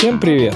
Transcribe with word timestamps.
Всем 0.00 0.18
привет! 0.18 0.54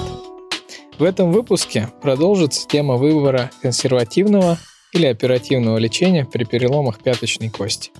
В 0.97 1.03
этом 1.03 1.31
выпуске 1.31 1.89
продолжится 2.01 2.67
тема 2.67 2.95
выбора 2.95 3.51
консервативного 3.61 4.57
или 4.91 5.05
оперативного 5.05 5.77
лечения 5.77 6.25
при 6.25 6.45
переломах 6.45 7.03
пяточной 7.03 7.51
кости. 7.51 7.91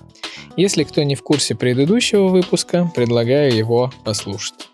Если 0.56 0.82
кто 0.82 1.04
не 1.04 1.14
в 1.14 1.22
курсе 1.22 1.54
предыдущего 1.54 2.26
выпуска, 2.26 2.90
предлагаю 2.96 3.54
его 3.54 3.92
послушать. 4.02 4.70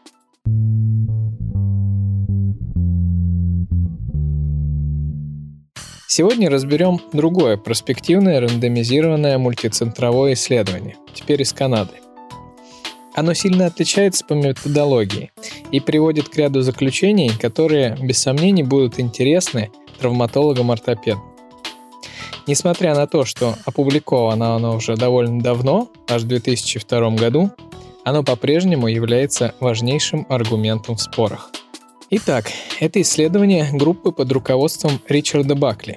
Сегодня 6.07 6.48
разберем 6.48 6.98
другое 7.12 7.58
проспективное 7.58 8.40
рандомизированное 8.40 9.36
мультицентровое 9.36 10.32
исследование, 10.32 10.96
теперь 11.12 11.43
из 11.43 11.52
Канады. 11.52 11.93
Оно 13.14 13.34
сильно 13.34 13.66
отличается 13.66 14.25
по 14.25 14.34
методологии 14.34 15.32
и 15.71 15.80
приводит 15.80 16.29
к 16.29 16.36
ряду 16.36 16.62
заключений, 16.62 17.30
которые, 17.30 17.96
без 18.00 18.18
сомнений, 18.18 18.62
будут 18.62 18.98
интересны 18.98 19.71
травматологам-ортопедам. 20.00 21.22
Несмотря 22.46 22.94
на 22.94 23.07
то, 23.07 23.25
что 23.25 23.54
опубликовано 23.64 24.57
оно 24.57 24.76
уже 24.76 24.96
довольно 24.96 25.40
давно, 25.40 25.88
аж 26.08 26.22
в 26.22 26.29
2002 26.29 27.11
году, 27.11 27.50
оно 28.04 28.25
по-прежнему 28.25 28.88
является 28.88 29.54
важнейшим 29.60 30.26
аргументом 30.29 30.96
в 30.96 31.00
спорах– 31.00 31.50
Итак, 32.14 32.52
это 32.78 33.00
исследование 33.00 33.70
группы 33.72 34.12
под 34.12 34.30
руководством 34.33 35.00
Ричарда 35.08 35.55
Бакли. 35.55 35.97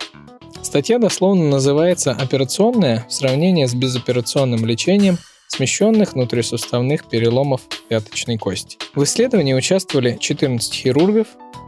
Статья 0.62 0.98
дословно 0.98 1.50
называется 1.50 2.13
«Операционное 2.13 3.05
в 3.10 3.12
сравнении 3.12 3.66
с 3.66 3.74
безоперационным 3.74 4.66
лечением 4.66 5.18
смещенных 5.48 6.13
внутрисуставных 6.13 7.08
переломов 7.09 7.62
пяточной 7.88 8.38
кости». 8.38 8.77
В 8.96 9.04
исследовании 9.04 9.54
участвовали 9.54 10.18
14 10.20 10.74
хирургов 10.74 11.27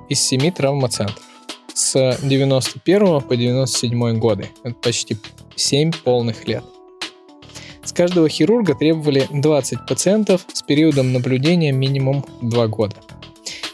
из 0.10 0.20
7 0.22 0.52
травмоцентров 0.52 1.22
с 1.74 2.18
91 2.24 3.22
по 3.22 3.36
97 3.36 4.18
годы. 4.18 4.50
Это 4.64 4.76
почти 4.76 5.18
7 5.56 5.92
полных 6.04 6.48
лет. 6.48 6.64
С 7.84 7.94
каждого 7.94 8.28
хирурга 8.28 8.76
требовали 8.76 9.28
20 9.32 9.86
пациентов 9.88 10.46
с 10.52 10.62
периодом 10.62 11.14
наблюдения 11.14 11.72
минимум 11.72 12.26
2 12.42 12.68
года. 12.68 12.98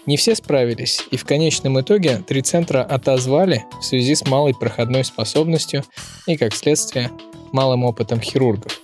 Не 0.05 0.17
все 0.17 0.35
справились, 0.35 1.01
и 1.11 1.17
в 1.17 1.23
конечном 1.23 1.79
итоге 1.79 2.17
три 2.17 2.41
центра 2.41 2.83
отозвали 2.83 3.65
в 3.79 3.85
связи 3.85 4.15
с 4.15 4.25
малой 4.27 4.53
проходной 4.53 5.05
способностью 5.05 5.83
и, 6.27 6.35
как 6.35 6.53
следствие, 6.53 7.09
малым 7.53 7.85
опытом 7.85 8.19
хирургов. 8.19 8.81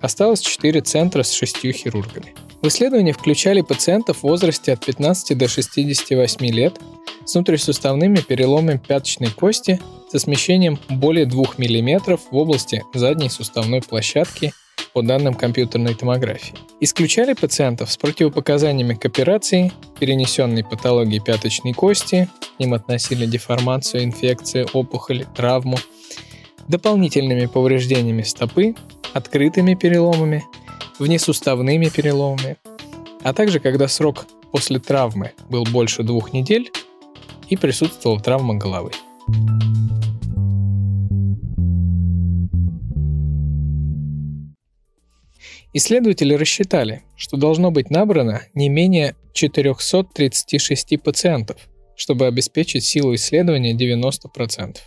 Осталось 0.00 0.40
4 0.40 0.80
центра 0.80 1.22
с 1.22 1.32
6 1.32 1.72
хирургами. 1.72 2.34
В 2.62 2.68
исследовании 2.68 3.12
включали 3.12 3.60
пациентов 3.60 4.18
в 4.18 4.22
возрасте 4.22 4.72
от 4.72 4.84
15 4.84 5.36
до 5.36 5.48
68 5.48 6.46
лет 6.46 6.78
с 7.24 7.34
внутрисуставными 7.34 8.16
переломами 8.16 8.78
пяточной 8.78 9.30
кости 9.30 9.80
со 10.10 10.18
смещением 10.18 10.78
более 10.88 11.26
2 11.26 11.44
мм 11.58 12.18
в 12.18 12.36
области 12.36 12.82
задней 12.94 13.30
суставной 13.30 13.82
площадки 13.82 14.52
по 14.92 15.02
данным 15.02 15.34
компьютерной 15.34 15.94
томографии. 15.94 16.54
Исключали 16.80 17.34
пациентов 17.34 17.92
с 17.92 17.96
противопоказаниями 17.96 18.94
к 18.94 19.04
операции, 19.04 19.72
перенесенной 19.98 20.64
патологии 20.64 21.20
пяточной 21.20 21.74
кости, 21.74 22.28
к 22.56 22.60
ним 22.60 22.74
относили 22.74 23.26
деформацию, 23.26 24.04
инфекцию, 24.04 24.68
опухоль, 24.72 25.26
травму, 25.36 25.78
дополнительными 26.68 27.46
повреждениями 27.46 28.22
стопы, 28.22 28.74
открытыми 29.12 29.74
переломами, 29.74 30.44
внесуставными 30.98 31.88
переломами, 31.88 32.56
а 33.22 33.32
также 33.32 33.60
когда 33.60 33.88
срок 33.88 34.26
после 34.52 34.78
травмы 34.78 35.32
был 35.48 35.64
больше 35.64 36.02
двух 36.02 36.32
недель 36.32 36.70
и 37.48 37.56
присутствовала 37.56 38.20
травма 38.20 38.54
головы. 38.54 38.92
Исследователи 45.72 46.34
рассчитали, 46.34 47.02
что 47.16 47.36
должно 47.36 47.70
быть 47.70 47.90
набрано 47.90 48.42
не 48.54 48.68
менее 48.68 49.14
436 49.34 51.00
пациентов, 51.00 51.58
чтобы 51.94 52.26
обеспечить 52.26 52.84
силу 52.84 53.14
исследования 53.14 53.74
90%, 53.74 54.78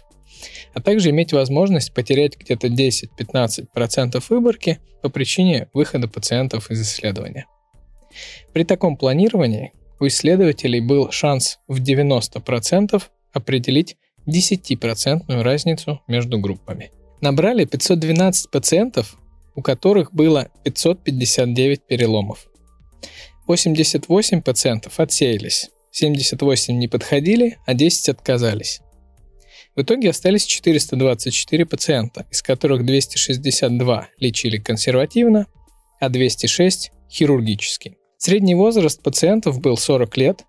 а 0.73 0.81
также 0.81 1.09
иметь 1.09 1.33
возможность 1.33 1.93
потерять 1.93 2.37
где-то 2.37 2.67
10-15% 2.67 4.23
выборки 4.29 4.79
по 5.01 5.09
причине 5.09 5.69
выхода 5.73 6.07
пациентов 6.07 6.71
из 6.71 6.81
исследования. 6.81 7.45
При 8.53 8.63
таком 8.63 8.97
планировании 8.97 9.73
у 9.99 10.07
исследователей 10.07 10.79
был 10.79 11.11
шанс 11.11 11.59
в 11.67 11.81
90% 11.81 13.01
определить 13.31 13.97
10% 14.27 15.41
разницу 15.41 16.01
между 16.07 16.39
группами. 16.39 16.91
Набрали 17.21 17.65
512 17.65 18.51
пациентов 18.51 19.17
у 19.55 19.61
которых 19.61 20.13
было 20.13 20.49
559 20.63 21.81
переломов. 21.87 22.47
88 23.47 24.41
пациентов 24.41 24.99
отсеялись, 24.99 25.69
78 25.91 26.77
не 26.77 26.87
подходили, 26.87 27.57
а 27.65 27.73
10 27.73 28.09
отказались. 28.09 28.81
В 29.75 29.81
итоге 29.81 30.11
остались 30.11 30.45
424 30.45 31.65
пациента, 31.65 32.27
из 32.29 32.41
которых 32.43 32.85
262 32.85 34.07
лечили 34.19 34.57
консервативно, 34.57 35.47
а 35.99 36.09
206– 36.09 36.91
хирургически. 37.09 37.97
Средний 38.17 38.55
возраст 38.55 39.01
пациентов 39.01 39.59
был 39.59 39.75
40 39.75 40.17
лет, 40.17 40.45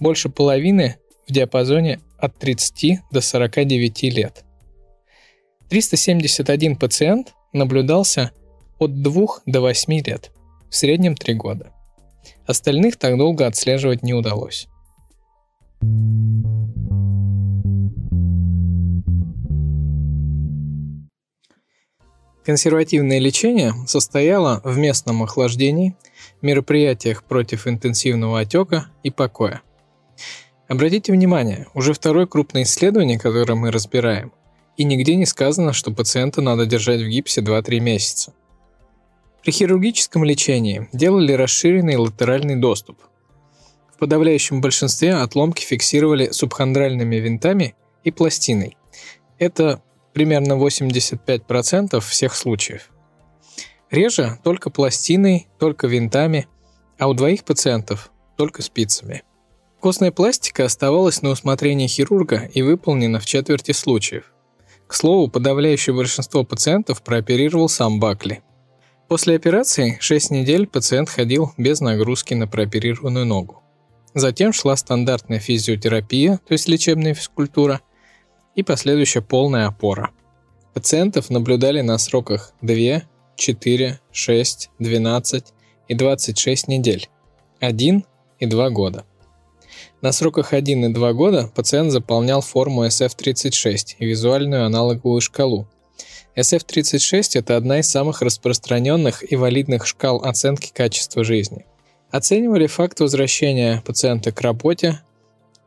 больше 0.00 0.30
половины 0.30 0.96
в 1.28 1.32
диапазоне 1.32 2.00
от 2.18 2.38
30 2.38 3.00
до 3.10 3.20
49 3.20 4.02
лет. 4.04 4.44
371 5.68 6.76
пациент 6.76 7.34
наблюдался 7.52 8.32
от 8.78 9.02
2 9.02 9.26
до 9.46 9.60
8 9.60 10.02
лет, 10.06 10.32
в 10.70 10.74
среднем 10.74 11.14
3 11.14 11.34
года. 11.34 11.72
Остальных 12.46 12.96
так 12.96 13.18
долго 13.18 13.46
отслеживать 13.46 14.02
не 14.02 14.14
удалось. 14.14 14.66
Консервативное 22.44 23.20
лечение 23.20 23.72
состояло 23.86 24.60
в 24.64 24.76
местном 24.76 25.22
охлаждении, 25.22 25.94
мероприятиях 26.40 27.22
против 27.22 27.68
интенсивного 27.68 28.40
отека 28.40 28.86
и 29.04 29.10
покоя. 29.10 29.62
Обратите 30.66 31.12
внимание, 31.12 31.68
уже 31.74 31.92
второе 31.92 32.26
крупное 32.26 32.64
исследование, 32.64 33.18
которое 33.18 33.54
мы 33.54 33.70
разбираем, 33.70 34.32
и 34.76 34.82
нигде 34.82 35.14
не 35.14 35.26
сказано, 35.26 35.72
что 35.72 35.92
пациента 35.92 36.40
надо 36.40 36.66
держать 36.66 37.00
в 37.00 37.06
гипсе 37.06 37.42
2-3 37.42 37.78
месяца. 37.78 38.32
При 39.42 39.52
хирургическом 39.52 40.24
лечении 40.24 40.88
делали 40.92 41.32
расширенный 41.32 41.96
латеральный 41.96 42.56
доступ. 42.56 42.98
В 43.94 43.98
подавляющем 43.98 44.60
большинстве 44.60 45.14
отломки 45.14 45.62
фиксировали 45.62 46.30
субхондральными 46.30 47.16
винтами 47.16 47.76
и 48.02 48.10
пластиной. 48.10 48.76
Это 49.38 49.82
примерно 50.12 50.54
85% 50.54 52.00
всех 52.00 52.34
случаев. 52.34 52.90
Реже 53.90 54.38
только 54.42 54.70
пластиной, 54.70 55.48
только 55.58 55.86
винтами, 55.86 56.48
а 56.98 57.08
у 57.08 57.14
двоих 57.14 57.44
пациентов 57.44 58.10
только 58.36 58.62
спицами. 58.62 59.22
Костная 59.80 60.12
пластика 60.12 60.64
оставалась 60.64 61.22
на 61.22 61.30
усмотрение 61.30 61.88
хирурга 61.88 62.48
и 62.54 62.62
выполнена 62.62 63.20
в 63.20 63.26
четверти 63.26 63.72
случаев. 63.72 64.32
К 64.86 64.94
слову, 64.94 65.28
подавляющее 65.28 65.94
большинство 65.94 66.44
пациентов 66.44 67.02
прооперировал 67.02 67.68
сам 67.68 67.98
Бакли– 68.00 68.42
После 69.12 69.36
операции 69.36 69.98
6 70.00 70.30
недель 70.30 70.66
пациент 70.66 71.10
ходил 71.10 71.52
без 71.58 71.82
нагрузки 71.82 72.32
на 72.32 72.46
прооперированную 72.46 73.26
ногу. 73.26 73.62
Затем 74.14 74.54
шла 74.54 74.74
стандартная 74.74 75.38
физиотерапия, 75.38 76.40
то 76.48 76.52
есть 76.52 76.66
лечебная 76.66 77.12
физкультура, 77.12 77.82
и 78.54 78.62
последующая 78.62 79.22
полная 79.22 79.66
опора. 79.66 80.10
Пациентов 80.74 81.30
наблюдали 81.30 81.80
на 81.80 81.98
сроках 81.98 82.52
2, 82.62 83.02
4, 83.36 84.00
6, 84.10 84.70
12 84.78 85.44
и 85.88 85.94
26 85.94 86.68
недель, 86.68 87.08
1 87.60 88.04
и 88.38 88.46
2 88.46 88.70
года. 88.70 89.04
На 90.00 90.12
сроках 90.12 90.52
1 90.52 90.84
и 90.86 90.92
2 90.92 91.12
года 91.12 91.50
пациент 91.54 91.92
заполнял 91.92 92.40
форму 92.40 92.86
SF36 92.86 93.96
и 93.98 94.06
визуальную 94.06 94.66
аналоговую 94.66 95.20
шкалу, 95.20 95.68
SF-36– 96.34 97.32
это 97.38 97.56
одна 97.56 97.80
из 97.80 97.90
самых 97.90 98.22
распространенных 98.22 99.30
и 99.30 99.36
валидных 99.36 99.86
шкал 99.86 100.24
оценки 100.24 100.72
качества 100.72 101.24
жизни. 101.24 101.66
Оценивали 102.10 102.66
факт 102.66 103.00
возвращения 103.00 103.82
пациента 103.84 104.32
к 104.32 104.40
работе, 104.40 105.00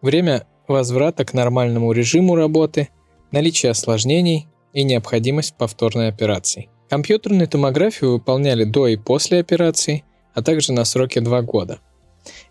время 0.01 0.47
возврата 0.67 1.25
к 1.25 1.33
нормальному 1.33 1.91
режиму 1.91 2.35
работы, 2.35 2.89
наличие 3.31 3.71
осложнений 3.71 4.47
и 4.73 4.83
необходимость 4.83 5.55
повторной 5.55 6.09
операции. 6.09 6.69
Компьютерную 6.89 7.47
томографию 7.47 8.11
выполняли 8.11 8.63
до 8.63 8.87
и 8.87 8.97
после 8.97 9.39
операции, 9.39 10.03
а 10.33 10.41
также 10.41 10.73
на 10.73 10.85
сроке 10.85 11.21
2 11.21 11.41
года. 11.41 11.79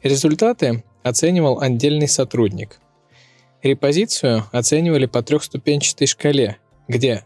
Результаты 0.02 0.84
оценивал 1.02 1.60
отдельный 1.60 2.08
сотрудник. 2.08 2.80
Репозицию 3.62 4.44
оценивали 4.52 5.06
по 5.06 5.22
трехступенчатой 5.22 6.06
шкале, 6.06 6.58
где 6.88 7.24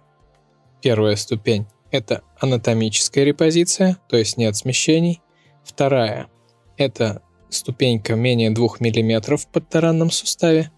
первая 0.82 1.16
ступень– 1.16 1.66
это 1.90 2.22
анатомическая 2.38 3.24
репозиция, 3.24 3.96
то 4.08 4.16
есть 4.16 4.36
нет 4.36 4.56
смещений. 4.56 5.20
Вторая– 5.64 6.28
это 6.76 7.22
ступенька 7.48 8.14
менее 8.14 8.50
2 8.50 8.68
мм 8.80 9.36
в 9.36 9.46
подтаранном 9.48 10.10
суставе. 10.10 10.70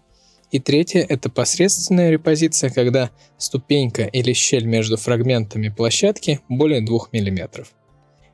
И 0.51 0.59
третья– 0.59 1.05
это 1.09 1.29
посредственная 1.29 2.11
репозиция, 2.11 2.69
когда 2.69 3.09
ступенька 3.37 4.03
или 4.03 4.33
щель 4.33 4.65
между 4.65 4.97
фрагментами 4.97 5.69
площадки 5.69 6.41
более 6.49 6.81
2 6.81 6.99
мм. 7.13 7.65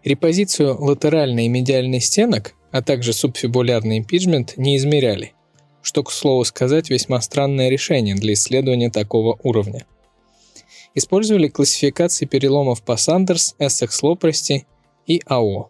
Репозицию 0.04 0.82
латеральной 0.84 1.46
и 1.46 1.50
медиальной 1.50 2.02
стенок, 2.02 2.56
а 2.72 2.82
также 2.82 3.14
субфибулярный 3.14 4.00
импичмент 4.00 4.58
не 4.58 4.78
измеряли, 4.78 5.34
что, 5.84 6.04
к 6.04 6.12
слову 6.12 6.44
сказать, 6.44 6.90
весьма 6.90 7.22
странное 7.22 7.70
решение 7.70 8.16
для 8.16 8.34
исследования 8.34 8.90
такого 8.90 9.40
уровня. 9.44 9.86
Использовали 10.96 11.48
классификации 11.48 12.26
переломов 12.26 12.82
по 12.82 12.98
Сандерс, 12.98 13.56
Эссекс 13.60 14.02
Лопрести 14.02 14.66
и 15.06 15.22
АО. 15.28 15.70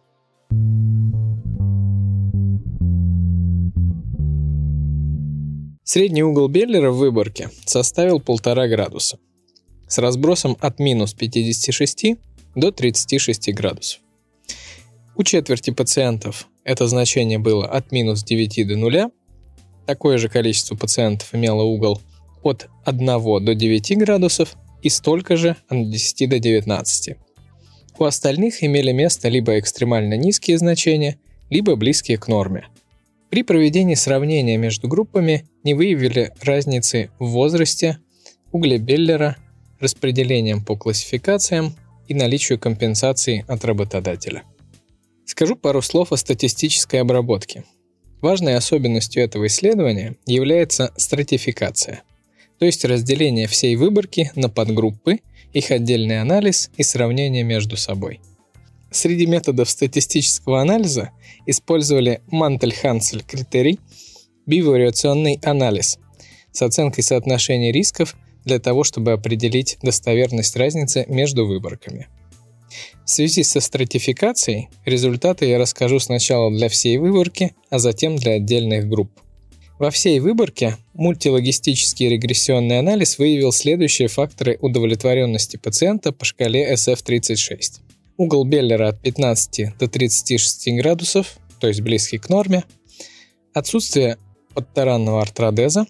Средний 5.89 6.22
угол 6.22 6.50
Беллера 6.50 6.92
в 6.92 6.98
выборке 6.98 7.50
составил 7.66 8.19
1,5 8.19 8.68
градуса 8.68 9.19
с 9.88 9.98
разбросом 10.00 10.57
от 10.60 10.80
минус 10.80 11.13
56 11.13 12.18
до 12.56 12.74
36 12.74 13.54
градусов. 13.54 14.01
У 15.16 15.24
четверти 15.24 15.69
пациентов 15.69 16.50
это 16.66 16.88
значение 16.88 17.39
было 17.39 17.66
от 17.66 17.94
минус 17.94 18.25
9 18.25 18.68
до 18.68 18.75
0. 18.75 19.12
Такое 19.86 20.18
же 20.18 20.28
количество 20.28 20.75
пациентов 20.75 21.34
имело 21.34 21.63
угол 21.63 22.01
от 22.44 22.68
1 22.84 23.06
до 23.45 23.56
9 23.56 23.98
градусов 23.98 24.57
и 24.81 24.89
столько 24.89 25.38
же 25.38 25.56
от 25.69 25.89
10 25.89 26.30
до 26.30 26.39
19. 26.39 27.16
У 27.98 28.04
остальных 28.04 28.62
имели 28.62 28.92
место 28.92 29.30
либо 29.30 29.57
экстремально 29.57 30.16
низкие 30.18 30.57
значения, 30.57 31.18
либо 31.50 31.78
близкие 31.78 32.18
к 32.18 32.28
норме. 32.28 32.68
При 33.29 33.44
проведении 33.44 33.95
сравнения 33.95 34.57
между 34.57 34.88
группами 34.88 35.45
не 35.63 35.74
выявили 35.74 36.33
разницы 36.41 37.09
в 37.19 37.27
возрасте, 37.27 38.00
угле 38.51 38.77
Беллера, 38.77 39.35
распределением 39.79 40.63
по 40.63 40.75
классификациям 40.75 41.75
и 42.07 42.13
наличию 42.13 42.57
компенсации 42.57 43.44
от 43.47 43.65
работодателя. 43.65 44.44
Скажу 45.25 45.56
пару 45.57 45.81
слов 45.81 46.13
о 46.13 46.18
статистической 46.18 47.01
обработке. 47.01 47.65
Важной 48.21 48.56
особенностью 48.56 49.24
этого 49.24 49.47
исследования 49.47 50.15
является 50.25 50.94
стратификация, 50.95 52.03
то 52.57 52.65
есть 52.65 52.85
разделение 52.85 53.47
всей 53.47 53.75
выборки 53.75 54.31
на 54.35 54.50
подгруппы, 54.50 55.19
их 55.53 55.69
отдельный 55.69 56.21
анализ 56.21 56.71
и 56.77 56.83
сравнение 56.83 57.44
между 57.44 57.77
собой. 57.77 58.19
Среди 58.97 59.27
методов 59.27 59.69
статистического 59.69 60.59
анализа 60.59 61.11
использовали 61.45 62.21
Мантель-Хансель 62.31 63.23
критерий, 63.23 63.79
бивариационный 64.47 65.39
анализ 65.44 65.99
с 66.51 66.63
оценкой 66.63 67.03
соотношения 67.03 67.71
рисков 67.71 68.15
для 68.44 68.57
того, 68.57 68.83
чтобы 68.83 69.11
определить 69.11 69.77
достоверность 69.83 70.55
разницы 70.55 71.05
между 71.07 71.45
выборками– 71.45 72.07
в 73.05 73.09
связи 73.09 73.44
со 73.44 73.61
стратификацией 73.61 74.67
результаты 74.83 75.45
я 75.45 75.59
расскажу 75.59 76.00
сначала 76.00 76.51
для 76.51 76.67
всей 76.67 76.97
выборки, 76.97 77.53
а 77.69 77.77
затем 77.79 78.15
для 78.15 78.33
отдельных 78.33 78.89
групп. 78.89 79.11
Во 79.79 79.91
всей 79.91 80.19
выборке 80.19 80.75
мультилогистический 80.95 82.09
регрессионный 82.09 82.79
анализ 82.79 83.19
выявил 83.19 83.51
следующие 83.51 84.07
факторы 84.07 84.57
удовлетворенности 84.59 85.55
пациента 85.57 86.11
по 86.11 86.25
шкале 86.25 86.73
SF36. 86.73 87.87
Угол 88.17 88.45
Беллера 88.45 88.89
от 88.89 89.01
15 89.01 89.77
до 89.77 89.87
36 89.87 90.69
градусов, 90.77 91.37
то 91.59 91.67
есть 91.67 91.81
близкий 91.81 92.17
к 92.17 92.29
норме, 92.29 92.63
отсутствие 93.53 94.17
подтаранного 94.53 95.21
артродеза, 95.21 95.85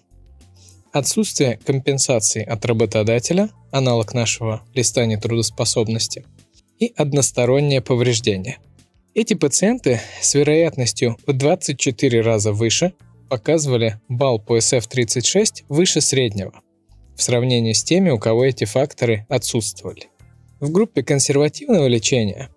отсутствие 0.92 1.58
компенсации 1.64 2.44
от 2.44 2.64
работодателя, 2.64 3.50
аналог 3.70 4.14
нашего 4.14 4.62
листа 4.74 5.06
нетрудоспособности– 5.06 6.24
и 6.78 6.92
одностороннее 6.96 7.80
повреждение. 7.80 8.58
Эти 9.14 9.34
пациенты 9.34 10.00
с 10.20 10.34
вероятностью 10.34 11.16
в 11.26 11.32
24 11.32 12.20
раза 12.20 12.52
выше 12.52 12.92
показывали 13.28 14.00
балл 14.08 14.38
по 14.38 14.58
SF-36 14.58 15.64
выше 15.68 16.00
среднего 16.00 16.52
в 17.16 17.22
сравнении 17.22 17.72
с 17.72 17.82
теми, 17.82 18.10
у 18.10 18.18
кого 18.18 18.44
эти 18.44 18.64
факторы 18.64 19.26
отсутствовали. 19.28 20.08
В 20.60 20.70
группе 20.70 21.02
консервативного 21.02 21.86
лечения 21.86 22.48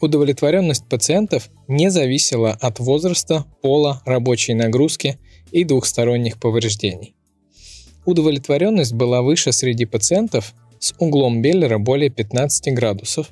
удовлетворенность 0.00 0.86
пациентов 0.88 1.50
не 1.68 1.90
зависела 1.90 2.52
от 2.52 2.78
возраста, 2.78 3.44
пола, 3.60 4.00
рабочей 4.06 4.54
нагрузки 4.54 5.18
и 5.52 5.64
двухсторонних 5.64 6.38
повреждений. 6.40 7.14
Удовлетворенность 8.06 8.94
была 8.94 9.20
выше 9.20 9.52
среди 9.52 9.84
пациентов 9.84 10.54
с 10.78 10.94
углом 10.98 11.42
Беллера 11.42 11.78
более 11.78 12.08
15 12.08 12.72
градусов, 12.72 13.28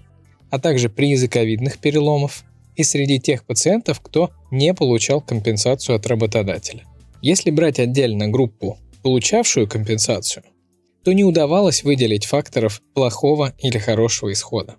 а 0.50 0.58
также 0.58 0.90
при 0.90 1.10
языковидных 1.10 1.78
переломов 1.78 2.44
и 2.76 2.84
среди 2.84 3.18
тех 3.18 3.44
пациентов, 3.44 4.00
кто 4.00 4.30
не 4.50 4.74
получал 4.74 5.22
компенсацию 5.22 5.96
от 5.96 6.06
работодателя. 6.06 6.84
Если 7.22 7.50
брать 7.50 7.80
отдельно 7.80 8.28
группу, 8.28 8.78
получавшую 9.02 9.66
компенсацию, 9.66 10.44
то 11.04 11.12
не 11.12 11.24
удавалось 11.24 11.84
выделить 11.84 12.26
факторов 12.26 12.82
плохого 12.94 13.54
или 13.58 13.78
хорошего 13.78 14.32
исхода. 14.32 14.76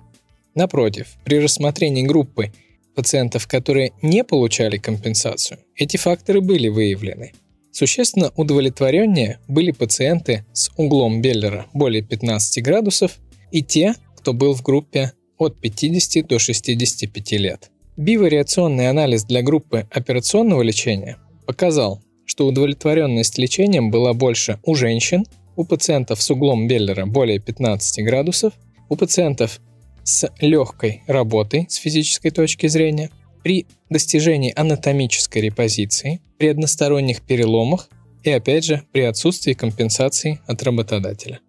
Напротив, 0.55 1.15
при 1.23 1.39
рассмотрении 1.39 2.03
группы 2.03 2.51
пациентов, 2.95 3.47
которые 3.47 3.93
не 4.01 4.23
получали 4.23 4.77
компенсацию, 4.77 5.59
эти 5.75 5.97
факторы 5.97 6.41
были 6.41 6.67
выявлены. 6.67 7.33
Существенно 7.71 8.31
удовлетвореннее 8.35 9.39
были 9.47 9.71
пациенты 9.71 10.45
с 10.53 10.69
углом 10.75 11.21
Беллера 11.21 11.67
более 11.73 12.01
15 12.01 12.63
градусов 12.63 13.17
и 13.51 13.63
те, 13.63 13.93
кто 14.17 14.33
был 14.33 14.53
в 14.53 14.63
группе 14.63 15.13
от 15.37 15.59
50 15.59 16.27
до 16.27 16.39
65 16.39 17.31
лет. 17.33 17.71
Бивариационный 17.95 18.89
анализ 18.89 19.23
для 19.23 19.41
группы 19.41 19.87
операционного 19.91 20.61
лечения 20.61 21.17
показал, 21.45 22.01
что 22.25 22.47
удовлетворенность 22.47 23.37
лечением 23.37 23.91
была 23.91 24.13
больше 24.13 24.59
у 24.63 24.75
женщин, 24.75 25.25
у 25.59 25.65
пациентов 25.65 26.21
с 26.21 26.31
углом 26.31 26.67
Беллера 26.69 27.05
более 27.05 27.37
15 27.39 28.05
градусов, 28.05 28.53
у 28.87 28.95
пациентов 28.95 29.59
с 30.05 30.31
легкой 30.39 31.03
работой 31.05 31.65
с 31.67 31.75
физической 31.75 32.29
точки 32.29 32.67
зрения, 32.67 33.09
при 33.43 33.67
достижении 33.89 34.53
анатомической 34.55 35.41
репозиции, 35.41 36.21
при 36.37 36.47
односторонних 36.47 37.21
переломах 37.23 37.89
и 38.23 38.29
опять 38.29 38.63
же 38.63 38.83
при 38.93 39.01
отсутствии 39.01 39.51
компенсации 39.51 40.39
от 40.47 40.63
работодателя. 40.63 41.41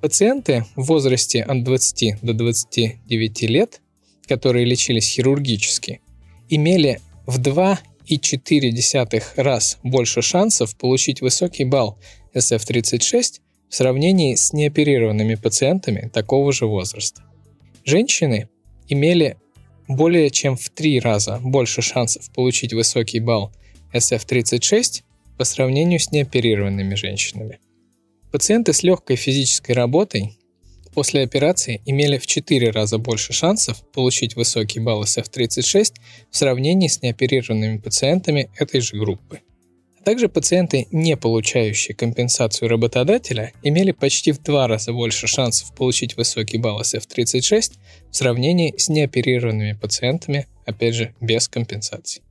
Пациенты 0.00 0.64
в 0.76 0.84
возрасте 0.84 1.42
от 1.42 1.64
20 1.64 2.20
до 2.22 2.32
29 2.32 3.42
лет, 3.42 3.80
которые 4.28 4.64
лечились 4.64 5.08
хирургически, 5.08 6.00
имели 6.48 7.00
в 7.26 7.40
2,4 7.40 9.24
раз 9.34 9.78
больше 9.82 10.22
шансов 10.22 10.76
получить 10.76 11.20
высокий 11.22 11.64
балл 11.64 11.98
SF36 12.36 13.40
в 13.68 13.74
сравнении 13.74 14.34
с 14.34 14.52
неоперированными 14.52 15.34
пациентами 15.34 16.10
такого 16.12 16.52
же 16.52 16.66
возраста. 16.66 17.22
Женщины 17.84 18.48
имели 18.88 19.36
более 19.88 20.30
чем 20.30 20.56
в 20.56 20.68
три 20.70 21.00
раза 21.00 21.40
больше 21.42 21.82
шансов 21.82 22.30
получить 22.32 22.72
высокий 22.72 23.20
балл 23.20 23.52
SF36 23.92 25.02
по 25.38 25.44
сравнению 25.44 26.00
с 26.00 26.10
неоперированными 26.10 26.94
женщинами. 26.94 27.58
Пациенты 28.32 28.72
с 28.72 28.82
легкой 28.82 29.16
физической 29.16 29.72
работой 29.72 30.38
после 30.92 31.22
операции 31.22 31.82
имели 31.84 32.18
в 32.18 32.26
4 32.26 32.70
раза 32.70 32.98
больше 32.98 33.32
шансов 33.32 33.82
получить 33.92 34.34
высокий 34.34 34.80
балл 34.80 35.04
SF36 35.04 35.94
в 36.30 36.36
сравнении 36.36 36.88
с 36.88 37.02
неоперированными 37.02 37.78
пациентами 37.78 38.50
этой 38.58 38.80
же 38.80 38.96
группы. 38.96 39.40
Также 40.06 40.28
пациенты, 40.28 40.86
не 40.92 41.16
получающие 41.16 41.92
компенсацию 41.92 42.68
работодателя, 42.68 43.52
имели 43.64 43.90
почти 43.90 44.30
в 44.30 44.40
два 44.40 44.68
раза 44.68 44.92
больше 44.92 45.26
шансов 45.26 45.74
получить 45.74 46.16
высокий 46.16 46.58
балл 46.58 46.80
SF36 46.80 47.72
в 48.12 48.16
сравнении 48.16 48.72
с 48.78 48.88
неоперированными 48.88 49.72
пациентами, 49.72 50.46
опять 50.64 50.94
же, 50.94 51.12
без 51.20 51.48
компенсации. 51.48 52.22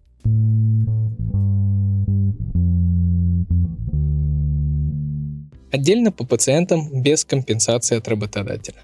Отдельно 5.70 6.14
по 6.14 6.26
пациентам 6.26 7.02
без 7.02 7.26
компенсации 7.26 7.98
от 7.98 8.08
работодателя. 8.08 8.84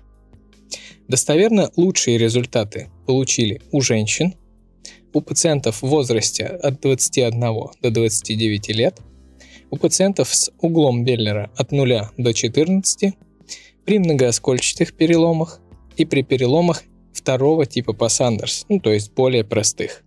Достоверно 1.08 1.72
лучшие 1.78 2.18
результаты 2.18 2.90
получили 3.06 3.62
у 3.72 3.80
женщин, 3.80 4.34
у 5.14 5.22
пациентов 5.22 5.82
в 5.82 5.88
возрасте 5.88 6.46
от 6.46 6.82
21 6.82 7.40
до 7.82 7.92
29 7.92 8.70
лет, 8.70 9.00
у 9.70 9.78
пациентов 9.78 10.34
с 10.34 10.52
углом 10.60 11.04
Беллера 11.04 11.50
от 11.56 11.72
0 11.72 12.10
до 12.18 12.34
14, 12.34 13.14
при 13.86 14.00
многооскольчатых 14.00 14.94
переломах 14.94 15.60
и 15.98 16.06
при 16.06 16.22
переломах 16.24 16.84
второго 17.14 17.66
типа 17.66 17.94
по 17.94 18.10
Сандерс, 18.10 18.66
ну 18.70 18.80
то 18.80 18.92
есть 18.92 19.14
более 19.14 19.44
простых. 19.44 20.04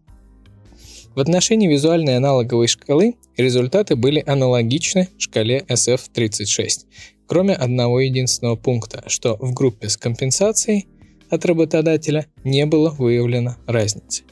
В 1.15 1.21
отношении 1.21 1.69
визуальной 1.69 2.17
аналоговой 2.17 2.67
шкалы 2.67 3.15
результаты 3.37 3.95
были 3.95 4.23
аналогичны 4.27 5.09
шкале 5.17 5.65
SF36, 5.69 6.87
кроме 7.27 7.55
одного 7.55 8.01
единственного 8.01 8.57
пункта, 8.57 9.05
что 9.07 9.37
в 9.37 9.55
группе 9.55 9.89
с 9.89 9.97
компенсацией 9.97 10.89
от 11.31 11.45
работодателя 11.47 12.27
не 12.43 12.67
было 12.67 12.91
выявлено 12.91 13.57
разницы. 13.67 14.25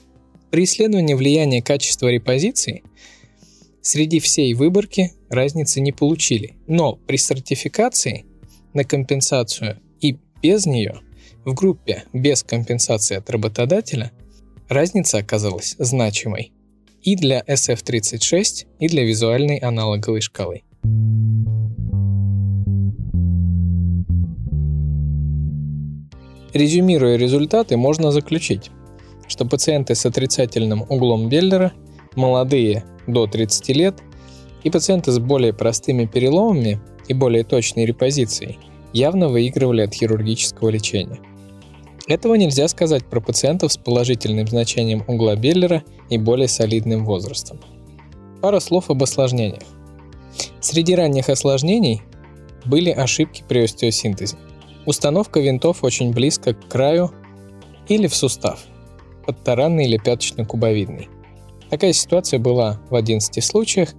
При 0.53 0.65
исследовании 0.65 1.15
влияния 1.15 1.63
качества 1.63 2.09
репозиции 2.09 2.83
среди 3.81 4.21
всей 4.21 4.53
выборки 4.53 5.13
разницы 5.31 5.81
не 5.81 5.93
получили, 5.93 6.57
но 6.67 6.97
при 6.97 7.17
сертификации 7.17 8.27
на 8.75 8.85
компенсацию 8.85 9.79
и 10.03 10.19
без 10.43 10.67
нее 10.67 11.01
в 11.47 11.55
группе 11.55 12.05
без 12.13 12.43
компенсации 12.43 13.17
от 13.17 13.31
работодателя 13.31 14.13
разница 14.69 15.17
оказалась 15.17 15.75
значимой 15.79 16.53
и 17.01 17.17
для 17.17 17.41
SF36, 17.41 18.67
и 18.79 18.89
для 18.89 19.05
визуальной 19.05 19.57
аналоговой 19.57 20.21
шкалы. 20.21 20.65
Резюмируя 26.53 27.17
результаты, 27.17 27.79
можно 27.79 28.13
заключить, 28.13 28.71
что 29.33 29.45
пациенты 29.45 29.95
с 29.95 30.07
отрицательным 30.07 30.85
углом 30.89 31.29
Беллера, 31.29 31.73
молодые 32.15 32.85
до 33.07 33.27
30 33.27 33.69
лет 33.71 33.97
и 34.63 34.71
пациенты 34.71 35.11
с 35.11 35.19
более 35.19 35.53
простыми 35.53 36.07
переломами 36.07 36.81
и 37.09 37.15
более 37.15 37.43
точной 37.43 37.85
репозицией 37.85 38.59
явно 38.93 39.29
выигрывали 39.29 39.81
от 39.81 39.95
хирургического 39.95 40.69
лечения– 40.69 41.19
этого 42.09 42.35
нельзя 42.35 42.67
сказать 42.69 43.05
про 43.07 43.21
пациентов 43.21 43.73
с 43.73 43.77
положительным 43.77 44.49
значением 44.49 45.05
угла 45.07 45.37
Беллера 45.37 45.85
и 46.11 46.19
более 46.19 46.49
солидным 46.49 47.05
возрастом. 47.05 47.61
Пара 48.41 48.59
слов 48.59 48.91
об 48.91 49.03
осложнениях. 49.03 49.63
Среди 50.61 50.95
ранних 50.95 51.29
осложнений 51.29 52.03
были 52.65 52.91
ошибки 52.91 53.45
при 53.47 53.61
остеосинтезе. 53.61 54.37
Установка 54.85 55.39
винтов 55.39 55.85
очень 55.85 56.13
близко 56.13 56.55
к 56.55 56.69
краю 56.69 57.13
или 57.89 58.09
в 58.09 58.17
сустав, 58.17 58.65
подтаранный 59.23 59.87
или 59.87 59.99
пяточно-кубовидный. 59.99 61.09
Такая 61.71 61.93
ситуация 61.93 62.39
была 62.39 62.81
в 62.91 62.95
11 62.95 63.43
случаях, 63.43 63.95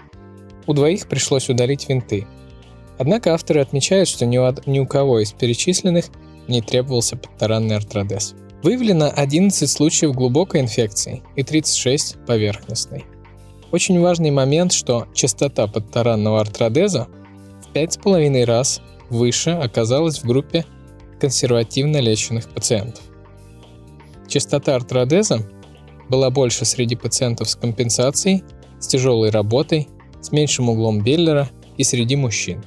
у 0.68 0.74
двоих 0.74 1.08
пришлось 1.08 1.50
удалить 1.50 1.90
винты. 1.90 2.28
Однако 2.98 3.34
авторы 3.34 3.62
отмечают, 3.62 4.08
что 4.08 4.26
ни 4.26 4.38
у, 4.38 4.54
ни 4.66 4.80
у 4.80 4.86
кого 4.86 5.20
из 5.20 5.34
перечисленных 5.34 6.06
не 6.48 6.62
требовался 6.62 7.18
подтаранный 7.18 7.76
артродез. 7.76 8.36
Выявлено 8.62 9.12
11 9.14 9.70
случаев 9.70 10.14
глубокой 10.14 10.62
инфекции 10.62 11.22
и 11.36 11.44
36 11.44 12.18
поверхностной. 12.26 13.06
Очень 13.72 14.00
важный 14.00 14.32
момент, 14.32 14.72
что 14.72 15.08
частота 15.14 15.68
подтаранного 15.68 16.40
артродеза 16.40 17.08
в 17.68 17.76
5,5 17.76 18.46
раз 18.46 18.82
выше 19.10 19.50
оказалась 19.50 20.20
в 20.20 20.26
группе 20.26 20.66
консервативно 21.20 21.98
леченных 21.98 22.50
пациентов. 22.50 23.04
Частота 24.34 24.76
артродеза 24.76 25.48
была 26.10 26.32
больше 26.32 26.66
среди 26.66 26.96
пациентов 26.96 27.52
с 27.52 27.56
компенсацией, 27.56 28.44
с 28.80 28.88
тяжелой 28.88 29.30
работой, 29.30 29.88
с 30.22 30.32
меньшим 30.32 30.70
углом 30.70 31.04
Беллера 31.04 31.52
и 31.78 31.84
среди 31.84 32.16
мужчин. 32.16 32.66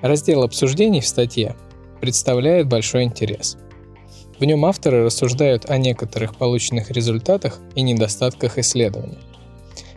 Раздел 0.00 0.42
обсуждений 0.42 1.02
в 1.02 1.06
статье 1.06 1.56
представляет 2.00 2.68
большой 2.68 3.02
интерес. 3.02 3.58
В 4.38 4.44
нем 4.46 4.64
авторы 4.64 5.04
рассуждают 5.04 5.68
о 5.68 5.76
некоторых 5.76 6.36
полученных 6.36 6.90
результатах 6.90 7.60
и 7.74 7.82
недостатках 7.82 8.56
исследования. 8.56 9.18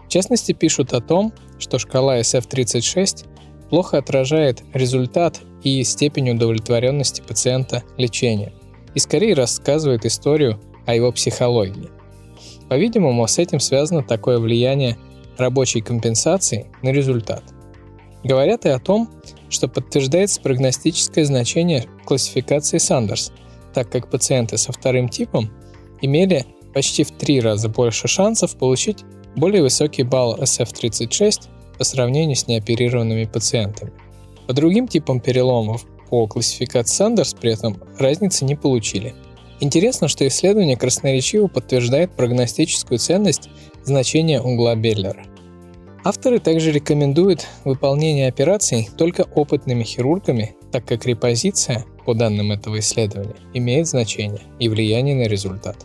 В 0.03 0.09
частности, 0.09 0.51
пишут 0.51 0.91
о 0.91 0.99
том, 0.99 1.31
что 1.57 1.79
шкала 1.79 2.19
SF36 2.19 3.25
плохо 3.69 3.99
отражает 3.99 4.61
результат 4.73 5.39
и 5.63 5.81
степень 5.85 6.31
удовлетворенности 6.31 7.21
пациента 7.21 7.85
лечением 7.95 8.51
и 8.93 8.99
скорее 8.99 9.35
рассказывает 9.35 10.05
историю 10.05 10.59
о 10.87 10.95
его 10.95 11.11
психологии. 11.11 11.89
По-видимому, 12.69 13.27
с 13.27 13.37
этим 13.37 13.59
связано 13.59 14.01
такое 14.01 14.39
влияние 14.39 14.97
рабочей 15.37 15.81
компенсации 15.81 16.71
на 16.81 16.89
результат. 16.89 17.43
Говорят 18.23 18.65
и 18.65 18.69
о 18.69 18.79
том, 18.79 19.09
что 19.49 19.67
подтверждается 19.67 20.41
прогностическое 20.41 21.23
значение 21.25 21.85
классификации 22.05 22.79
Сандерс, 22.79 23.31
так 23.73 23.91
как 23.91 24.09
пациенты 24.09 24.57
со 24.57 24.71
вторым 24.71 25.07
типом 25.07 25.51
имели 26.01 26.45
почти 26.73 27.03
в 27.03 27.11
три 27.11 27.39
раза 27.39 27.69
больше 27.69 28.07
шансов 28.07 28.57
получить 28.57 29.03
более 29.35 29.61
высокий 29.61 30.03
балл 30.03 30.37
SF36 30.37 31.47
по 31.77 31.83
сравнению 31.83 32.35
с 32.35 32.47
неоперированными 32.47 33.25
пациентами. 33.25 33.91
По 34.47 34.53
другим 34.53 34.87
типам 34.87 35.19
переломов 35.19 35.85
по 36.09 36.25
классификации 36.27 36.95
Сандерс 36.95 37.33
при 37.33 37.53
этом 37.53 37.77
разницы 37.99 38.45
не 38.45 38.55
получили. 38.55 39.13
Интересно, 39.59 40.07
что 40.07 40.27
исследование 40.27 40.77
красноречиво 40.77 41.47
подтверждает 41.47 42.11
прогностическую 42.11 42.99
ценность 42.99 43.49
значения 43.83 44.41
угла 44.41 44.75
Беллера– 44.75 45.23
Авторы 46.07 46.39
также 46.39 46.71
рекомендуют 46.71 47.45
выполнение 47.65 48.29
операций 48.29 48.87
только 48.97 49.23
опытными 49.35 49.83
хирургами, 49.83 50.55
так 50.71 50.85
как 50.85 51.05
репозиция, 51.05 51.83
по 52.05 52.13
данным 52.13 52.53
этого 52.53 52.79
исследования, 52.79 53.35
имеет 53.53 53.87
значение 53.87 54.43
и 54.57 54.69
влияние 54.69 55.17
на 55.17 55.27
результат. 55.27 55.75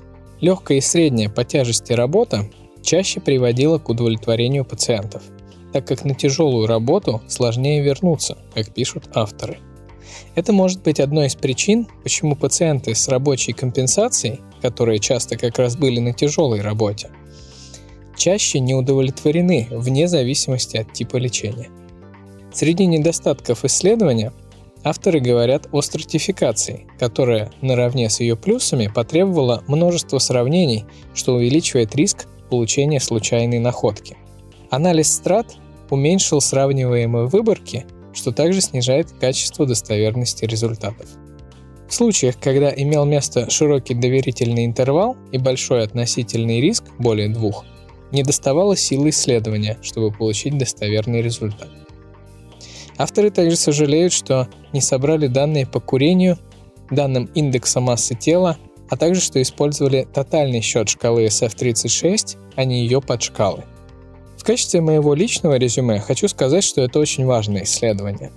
Легкая 0.40 0.78
и 0.78 0.80
средняя 0.80 1.28
по 1.28 1.42
тяжести 1.42 1.92
работа 1.92 2.48
чаще 2.84 3.20
приводила 3.20 3.78
к 3.78 3.88
удовлетворению 3.88 4.64
пациентов, 4.64 5.24
так 5.72 5.88
как 5.88 6.04
на 6.04 6.14
тяжелую 6.14 6.68
работу 6.68 7.20
сложнее 7.26 7.82
вернуться, 7.82 8.38
как 8.54 8.72
пишут 8.72 9.08
авторы. 9.14 9.58
Это 10.34 10.52
может 10.52 10.82
быть 10.82 11.00
одной 11.00 11.26
из 11.26 11.34
причин, 11.34 11.86
почему 12.02 12.36
пациенты 12.36 12.94
с 12.94 13.08
рабочей 13.08 13.52
компенсацией, 13.52 14.40
которые 14.60 14.98
часто 14.98 15.36
как 15.36 15.58
раз 15.58 15.76
были 15.76 16.00
на 16.00 16.12
тяжелой 16.12 16.60
работе, 16.60 17.10
чаще 18.16 18.60
не 18.60 18.74
удовлетворены 18.74 19.68
вне 19.70 20.08
зависимости 20.08 20.76
от 20.76 20.92
типа 20.92 21.16
лечения. 21.16 21.68
Среди 22.52 22.86
недостатков 22.86 23.64
исследования 23.64 24.32
авторы 24.84 25.20
говорят 25.20 25.68
о 25.72 25.80
стратификации, 25.80 26.86
которая 26.98 27.50
наравне 27.60 28.10
с 28.10 28.20
ее 28.20 28.36
плюсами 28.36 28.88
потребовала 28.88 29.64
множество 29.68 30.18
сравнений, 30.18 30.84
что 31.14 31.34
увеличивает 31.34 31.94
риск 31.94 32.26
получения 32.50 33.00
случайной 33.00 33.58
находки. 33.58 34.16
Анализ 34.70 35.12
страт 35.12 35.56
уменьшил 35.90 36.40
сравниваемые 36.40 37.26
выборки, 37.26 37.86
что 38.12 38.32
также 38.32 38.60
снижает 38.60 39.12
качество 39.12 39.66
достоверности 39.66 40.44
результатов. 40.44 41.06
В 41.88 41.94
случаях, 41.94 42.38
когда 42.40 42.72
имел 42.74 43.04
место 43.04 43.50
широкий 43.50 43.94
доверительный 43.94 44.64
интервал 44.64 45.16
и 45.30 45.38
большой 45.38 45.82
относительный 45.82 46.60
риск, 46.60 46.84
более 46.98 47.28
двух, 47.28 47.64
не 48.12 48.22
доставало 48.22 48.76
силы 48.76 49.10
исследования, 49.10 49.78
чтобы 49.82 50.10
получить 50.10 50.56
достоверный 50.56 51.22
результат. 51.22 51.68
Авторы 52.98 53.30
также 53.30 53.56
сожалеют, 53.56 54.12
что 54.12 54.48
не 54.72 54.80
собрали 54.80 55.26
данные 55.26 55.66
по 55.66 55.80
курению, 55.80 56.38
данным 56.90 57.26
индекса 57.34 57.80
массы 57.80 58.14
тела, 58.14 58.58
а 58.90 58.96
также 58.96 59.20
что 59.20 59.40
использовали 59.40 60.06
тотальный 60.12 60.60
счет 60.60 60.88
шкалы 60.88 61.24
SF36, 61.26 62.38
а 62.56 62.64
не 62.64 62.82
ее 62.82 63.00
подшкалы. 63.00 63.64
В 64.42 64.44
качестве 64.44 64.80
моего 64.80 65.14
личного 65.14 65.54
резюме 65.54 66.00
хочу 66.00 66.26
сказать, 66.26 66.64
что 66.64 66.82
это 66.82 66.98
очень 66.98 67.24
важное 67.24 67.62
исследование. 67.62 68.32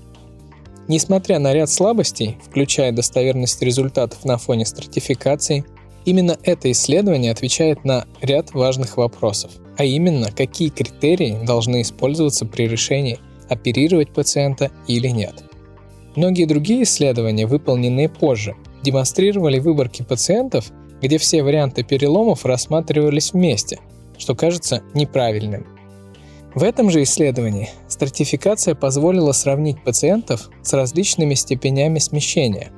Несмотря 0.87 1.39
на 1.39 1.51
ряд 1.51 1.67
слабостей, 1.71 2.37
включая 2.47 2.91
достоверность 2.91 3.59
результатов 3.63 4.23
на 4.23 4.37
фоне 4.37 4.67
стратификации, 4.67 5.65
именно 6.05 6.37
это 6.43 6.71
исследование 6.71 7.31
отвечает 7.31 7.83
на 7.83 8.05
ряд 8.21 8.53
важных 8.53 8.97
вопросов– 8.97 9.51
а 9.77 9.83
именно, 9.83 10.31
какие 10.31 10.69
критерии 10.69 11.37
должны 11.45 11.81
использоваться 11.81 12.45
при 12.45 12.67
решении, 12.67 13.19
оперировать 13.49 14.13
пациента 14.13 14.71
или 14.87 15.07
нет. 15.09 15.43
Многие 16.15 16.45
другие 16.45 16.83
исследования, 16.83 17.45
выполненные 17.45 18.09
позже, 18.09 18.55
демонстрировали 18.83 19.59
выборки 19.59 20.01
пациентов, 20.01 20.71
где 21.01 21.17
все 21.17 21.43
варианты 21.43 21.83
переломов 21.83 22.45
рассматривались 22.45 23.33
вместе, 23.33 23.79
что 24.17 24.33
кажется 24.33 24.81
неправильным. 24.93 25.67
В 26.55 26.63
этом 26.63 26.89
же 26.89 27.03
исследовании 27.03 27.69
стратификация 27.89 28.75
позволила 28.75 29.33
сравнить 29.33 29.83
пациентов 29.83 30.49
с 30.63 30.71
различными 30.71 31.33
степенями 31.33 31.99
смещения 31.99 32.71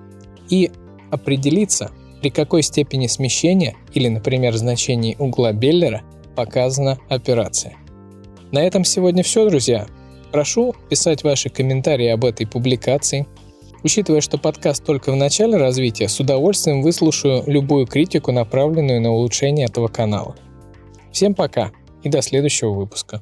и 0.50 0.72
определиться, 1.12 1.92
при 2.20 2.32
какой 2.32 2.64
степени 2.64 3.06
смещения 3.06 3.76
или, 3.94 4.08
например, 4.08 4.58
значении 4.58 5.16
угла 5.20 5.54
Беллера 5.54 6.02
показана 6.36 6.98
операция. 7.08 7.76
На 8.52 8.64
этом 8.64 8.84
сегодня 8.84 9.22
все, 9.22 9.48
друзья. 9.48 9.86
Прошу 10.32 10.74
писать 10.90 11.24
ваши 11.24 11.50
комментарии 11.50 12.08
об 12.08 12.26
этой 12.26 12.48
публикации. 12.48 13.28
Учитывая, 13.84 14.22
что 14.22 14.40
подкаст 14.40 14.84
только 14.84 15.12
в 15.12 15.16
начале 15.16 15.56
развития, 15.56 16.10
с 16.10 16.20
удовольствием 16.20 16.82
выслушаю 16.82 17.44
любую 17.46 17.86
критику, 17.86 18.32
направленную 18.32 19.00
на 19.02 19.12
улучшение 19.12 19.68
этого 19.68 19.88
канала. 19.88 20.36
Всем 21.12 21.36
пока 21.36 21.72
и 22.02 22.10
до 22.10 22.24
следующего 22.24 22.72
выпуска. 22.72 23.22